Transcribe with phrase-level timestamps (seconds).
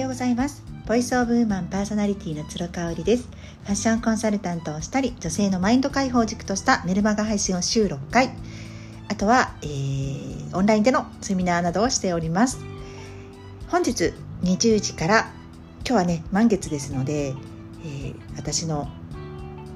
[0.00, 0.62] ようございます。
[0.86, 3.24] ボイスオブウーマンパーソナリティの鶴香織です。
[3.64, 8.30] ファッションコンサルタントをしたり女性のマインド解放軸としたメルマガ配信を週6回。
[9.08, 12.60] あとは、えー、オンラインでのセミナーなどをしております。
[13.68, 15.30] 本日20時から
[15.86, 18.88] 今日はね満月ですので、えー、私の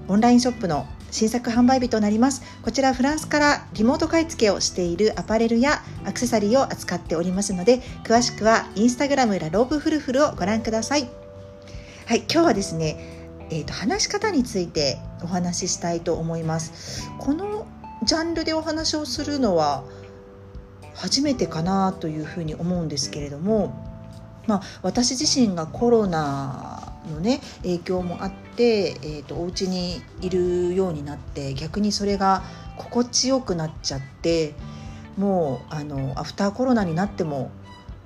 [0.09, 2.43] オンラインショップの新作販売日となります。
[2.61, 11.09] こちらフランスからリモート買い付けをしているアパレルやアクセサリーを扱っておりますので詳しくはインスタグラムラローブフルフルをご覧ください。
[12.07, 12.96] はい今日はですね
[13.49, 17.09] えーと、話し方についてお話ししたいと思います。
[17.18, 17.65] この
[18.03, 19.85] ジャンルでお話をするのは
[20.95, 23.73] 初めてかなというふうに思うんですけれども
[24.46, 32.42] まあ、私自身がコロナのね影響もあって、えーと、お家にいるようになって逆にそれが
[32.77, 34.55] 心地よくなっちゃって
[35.17, 37.50] もうあのアフターコロナになっても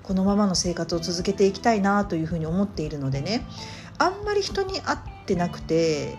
[0.02, 3.44] このままの生活を続けていきたいなというふうに思っているのでね
[3.98, 6.16] あんまり人に会ってなくて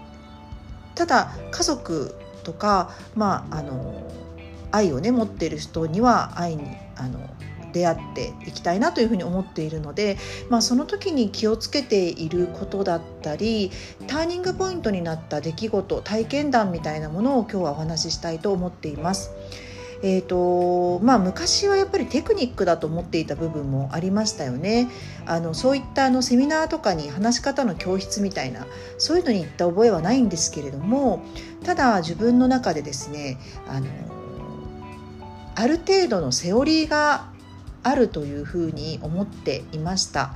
[0.96, 4.12] ただ家族とかまああの
[4.72, 6.64] 愛をね持ってる人には会いに
[6.96, 7.20] あの
[7.72, 10.18] 出会っていきたいなというふうに思っているので、
[10.50, 13.72] まあ、その時に気をつけていることだったり
[14.08, 19.32] ターニングポイントになった出来事体験談みたいなものを今日はお話ししたいと思っています。
[20.02, 24.90] えーとまあ、昔はやっぱりテクニックだと思っていた部分もありましたよね
[25.26, 28.66] あのそういったあのセミナーとかに話し方の教室みたいな
[28.98, 31.22] そういうのに行った覚えはないんですけれども
[31.66, 33.88] ただ自分の中でですねあの
[35.56, 37.28] ある程度のセオリーが
[37.84, 40.34] あるというふうに思っていました。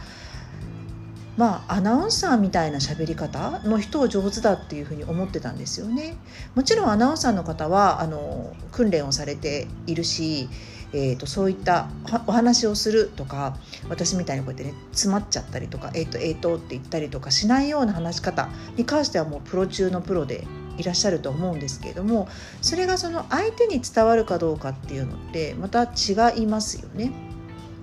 [1.36, 6.16] まあ、アナウンサーみたいな喋り方の人を上手だっていうふうに思ってたんですよね。
[6.54, 10.48] もちろんアナウンサーの方はあの訓練をされているし、
[10.94, 11.88] えーと、そういった
[12.28, 13.58] お話をするとか
[13.90, 20.46] 私みたいにこうやってね詰まっちゃったりとか「えーとえーと」って言ったりとかしないような話し方に関してはもうプロ中のプロで
[20.78, 22.28] いらっしゃると思うんですけれども
[22.62, 27.33] それがその相手に伝わるかどうかっていうのってまた違いますよね。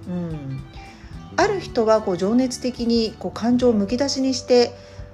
[0.09, 0.62] うん、
[1.37, 4.72] ある人はこう情熱的にこう感情をむき出しにして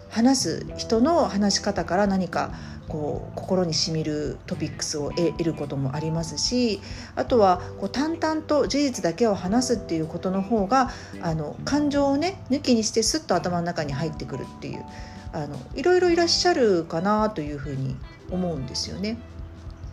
[0.09, 2.53] 話す人の話し方から何か
[2.89, 6.81] こう心にしみるトピックスを得ることもありますし
[7.17, 14.85] あとはこう淡々と事実だけを話すっていうことの方があの感情をね抜きにしてスッと頭の中に入ってくるっていう
[15.33, 17.97] あのいろいろいらっしゃるかなというふうに
[18.31, 19.19] 思うんですよね。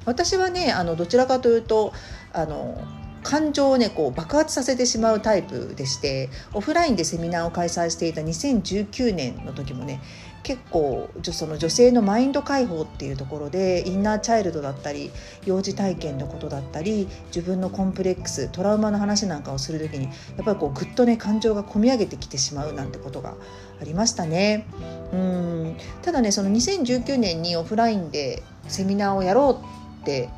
[0.05, 1.93] 私はねあのどちらかというと
[2.33, 2.81] あの
[3.23, 10.01] 感情をねこう爆発させてしまうタイプでしてオフラインでセミナーを開催していた2019年の時もね
[10.43, 15.09] 結構その女性のマインド解放っていうところでインナーチャイルドだったり
[15.45, 23.35] 幼児体験のことだったり自分のコンプレックストラウマの話なんかをする時にやっぱりこうぐっとね感情が込み上げてきてしまうなんてことが
[23.81, 24.67] ありましたね。
[25.13, 29.61] うんただねその2019年にオフラインでセミナーをやろ
[29.97, 30.29] うって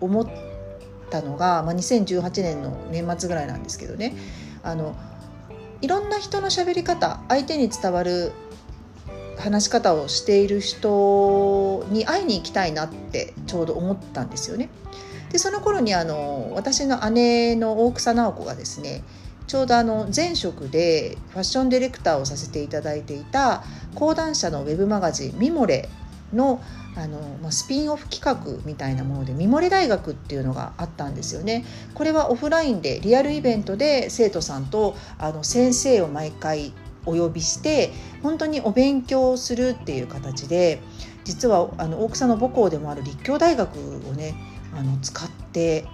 [0.00, 0.26] 思っ
[1.10, 4.14] たのが、まあ、2018年の年末ぐらいなんですけどね
[4.62, 4.96] あの
[5.80, 8.32] いろんな人の喋り方相手に伝わる
[9.38, 14.68] 話し方をしている人に会いに行きたいなってちょうど思ったんですよね。
[15.32, 19.02] でその頃にあの私の姉の大草直子がですね
[19.46, 25.88] ちょうどあの前職でファッションディレクターをさせていただいていた講談社のウェブマガジン「ミモレ」
[26.32, 26.62] の
[26.96, 31.64] あの、まあ、スピンオフ企画みたいなもので「ミモレ大学」っていうのがあったんですよね。
[31.94, 36.72] これはオフラインでリアルイベントで生徒さんとあの先生を毎回
[37.06, 37.92] お呼びして
[38.22, 40.80] 本当にお勉強するっていう形で
[41.24, 44.34] 実はあの大草の母校でもある立教大学をね
[44.76, 45.86] あの使って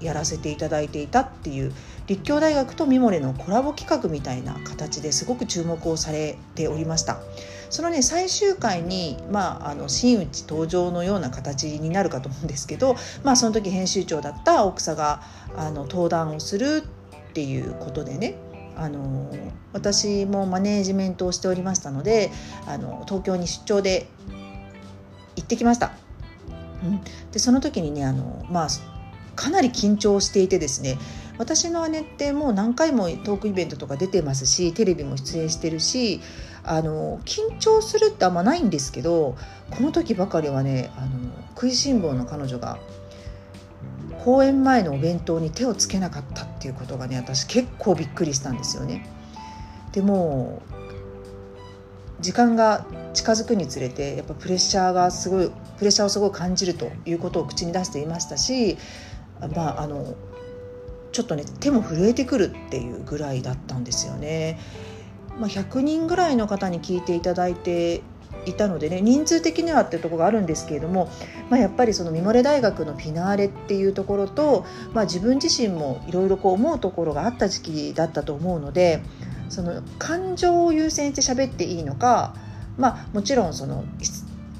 [0.00, 1.72] やらせていただいていたっていう
[2.06, 7.18] 立教大学とミモレのコラボ企画みたいな形ですごく注目をされておりました。
[7.70, 15.20] そのね最終回に、まあ、あの真打ち登場のような形になるかと思うんですけど、まあ、その時編集長だった奥さが
[15.56, 16.84] あの登壇をする
[17.30, 18.36] っていうことでね
[18.76, 19.32] あの
[19.72, 22.30] 私もマネージメントをしておりましたので
[22.66, 24.06] あの東京に出張で
[25.34, 25.92] 行ってきました。
[26.84, 27.00] うん、
[27.32, 28.68] でその時にねあの、まあ、
[29.36, 30.98] かなり緊張していてですね
[31.38, 36.20] 私の姉ってもう何回もトークイベントとか出てますしテレビも出演してるし
[36.64, 39.36] あの緊張するってあんまないんですけど
[39.70, 41.08] この時ばかりはねあの
[41.50, 42.78] 食いしん坊の彼女が
[44.24, 49.06] 公演前のお弁当に手をつけなかったっていうことがね私結構びっくりしたんですよね。
[49.92, 50.62] でも
[52.20, 52.84] 時間が
[53.14, 58.78] 近づくにつれてやっぱプレッシャーがすごいプレッシャーをすごい感じるということを口に出していましたし
[59.54, 60.14] まああの
[61.12, 64.58] ちょっとね手も震えてくるっていうぐらいだったんですよね。
[65.38, 68.02] まあ、100人ぐらいの方に聞いていただいて
[68.46, 71.10] いたのでね人数的にはっていうとこがあるんですけれども、
[71.50, 79.02] まあ、やっぱりそのミモレ大学のフィナーレっていうところと、まあ、自分自身もいろいろ思うところがあった時期だったと思うので
[79.48, 82.34] その感情を優先して喋っていいのか、
[82.76, 83.84] まあ、もちろんその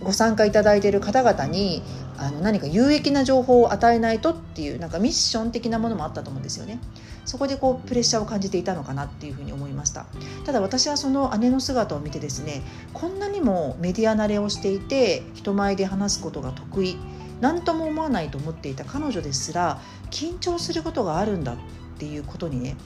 [0.03, 1.83] ご参加いただいている方々に
[2.19, 6.81] あの何か有益な情報を与えないとっていうなんかミッション的なものもあったと思うんですよね。
[7.27, 10.07] そこでこうプレッシャーを感じていたのかなっていうふうに思いました
[10.45, 12.63] ただ私はその姉の姿を見てですね
[12.95, 16.97] こんなにもメディア慣れをしていて人前で話すことが得意
[17.41, 19.81] 何とも思わないと思っていた彼女ですら
[20.11, 21.57] 緊張することがあるんだっ
[21.99, 22.77] ていうことにね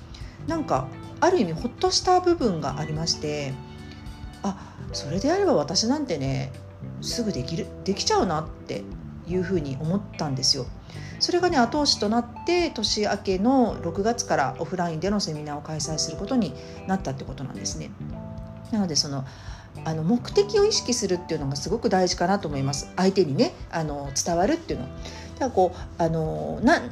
[0.46, 0.88] なんか
[1.20, 3.52] ある意味ほっとした部分がありまして
[4.42, 6.50] あそれであれば私なんてね
[7.02, 8.82] すぐできるできちゃうなって
[9.30, 10.66] いうふうに思ったんですよ。
[11.20, 16.54] それがね後押しとなって年明けの6月からオフラインでのセミナーを開催することに
[16.86, 17.90] なったってことなんですね。
[18.72, 19.24] なのでその
[19.84, 24.86] あの目的を意識するっていうのがすごく大事かなと思います相手にねあの伝わるっていうの。
[24.86, 26.82] だからこうあのな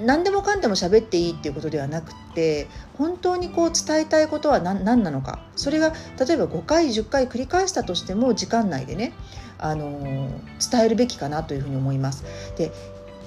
[0.00, 9.12] 何でもかんでも喋っていいっていうことではなくて本当にこう伝えたいことは何何なのかそれが例えば5回10回繰り返したとしても時間内でね
[9.60, 10.28] あの
[10.70, 12.24] 伝えるべきかなというふうに思います。
[12.56, 12.72] で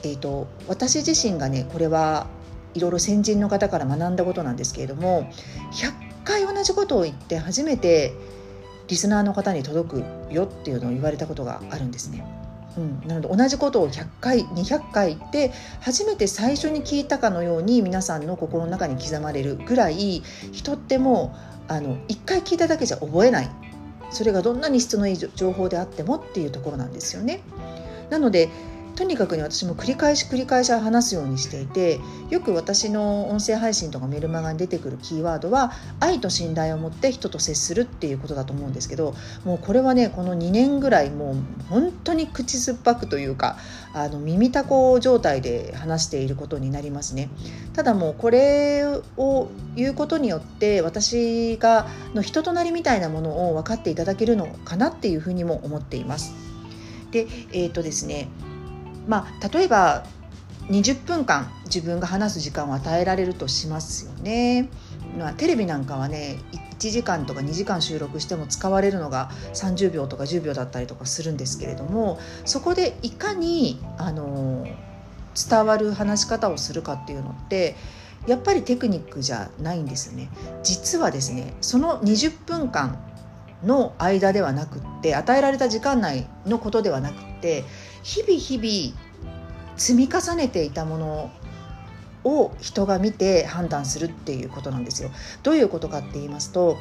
[0.04, 2.28] えーと、私自身がねこれは
[2.74, 5.32] いろいろ先人の方から学んだことなんですけれども
[5.72, 8.14] 100回同じことを言って初めて
[8.88, 12.26] リスナーの方に届くよっていうのを言われたことがあるんですね。
[12.76, 21.36] うん、なので同じことを100回200回言って初めて最初に聞いたかのように皆さんの心の中に刻まれるぐらい人っても
[21.70, 23.50] うあの1回聞いただけじゃ覚えない
[24.14, 27.42] それがどんなに質のいい情報であってもっていうところなんですよね。
[28.10, 28.50] なので
[28.96, 32.00] とにかくね私も繰り返し繰り返し話すようにしていて
[32.30, 41.36] よく私の音声配信とかメルマガに出てくるキーワードは愛と信頼を持って人と接するっていうことだと思うんですけどもうこれはねこの2年ぐらいもう
[41.70, 43.58] 本当に口酸っぱくというか
[43.94, 47.30] あの耳たこ状態で話していることになりますね。
[47.74, 48.86] ただもうこれ
[49.18, 56.34] を言うことによって私がの人となりみたいなものを分かっていただけるのかなっていうふうにも思っています。
[57.12, 58.28] でえっ、ー、とですね
[59.08, 60.06] まあ、例えば
[60.70, 64.70] 20分間自分が話す時間を与えられるとしますよね。
[65.18, 66.40] まあ、テレビなんかはね
[66.80, 74.66] 1時間とか2時間収録しても使われるのが30秒とか10秒だったりとかするんですけれどもそこでいかにあの
[75.50, 77.76] 伝わる話し方をするかっていうのって
[78.28, 80.30] やっぱりテクニックじゃないんですよね。
[80.64, 82.98] 実はですねその20分間
[83.64, 87.64] の間ではなくって与えられた時間内のことではなくって
[88.04, 89.00] 日々日々
[89.78, 91.32] 積み重ねていたもの
[92.24, 95.10] を人が見て判断するっていうことなんですよ。
[95.44, 96.78] どういうことかって言いますと、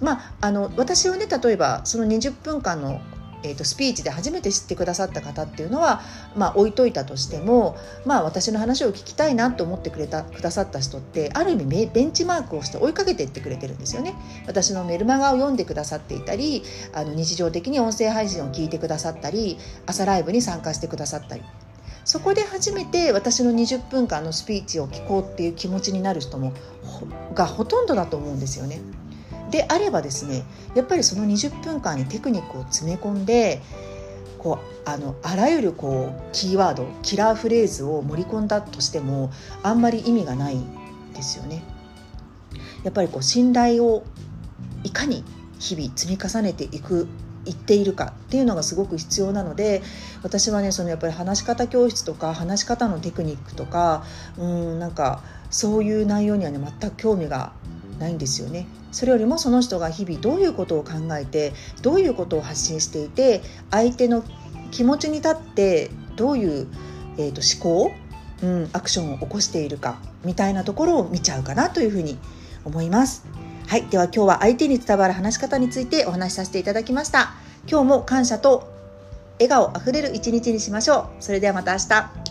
[0.00, 3.00] まあ、あの私をね例えばその20分間の
[3.42, 6.00] えーと、スピーチで初めて知ってくださった方っていうのは、
[6.36, 14.14] まあ、置いといたとしても、まあ、私の話を聞きたいなと思ってくれたくださった人ってある意味ベンチマークをして追いかけていってくれてるんですよね。
[14.46, 16.62] 私のメルマガを読んでくださっていたり
[16.92, 21.42] あの日常的に音声配信を聞いてくださったり朝ライブに参加してくださったり
[22.04, 26.54] そこで初めて私の20分間のスピーチを聞こうっていう気持ちになる人も
[27.34, 28.80] がほとんどだと思うんですよね。
[29.50, 33.62] であればですねやっぱりその20分間にテクニックを詰め込んで
[34.38, 39.30] こうあのあらゆるこうキーワードキラーフレーズを盛り込んだとしても
[39.62, 40.58] あんまり意味がない
[41.14, 41.62] ですよね。
[42.84, 44.04] やっぱりこう信頼を
[44.84, 45.24] いかに
[45.58, 47.08] 日々積み重ねていく
[47.44, 49.82] 言っているかっていうのがすごく必要なので
[50.22, 54.04] 私はねそのやっぱり話し方教室とか話し方のテクニックとか
[54.38, 57.52] うんなんかそういう内容にはね全く興味が
[57.98, 58.66] ないんですよね。
[58.92, 61.52] それよりもその人が日々どういうことを考えて
[61.82, 64.24] どういうことを発信していて相手の
[64.70, 66.66] 気持ちに立ってどういう、
[67.16, 67.92] えーと、思考、
[68.42, 72.18] うん、アクションを起こしているかみたいなところを見ちゃうかなというふうに
[72.64, 73.24] 思います。
[73.66, 77.32] はい、では今日は相手に伝わる話し方についてお話しさせていただきました。
[77.70, 78.72] 今日も感謝と
[79.34, 81.22] 笑顔あふれる一日にしましょう。
[81.22, 82.27] それではまた明日。